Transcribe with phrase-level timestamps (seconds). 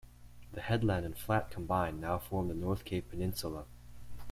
[0.53, 3.65] The headland and flat combined now form the North Cape Peninsula.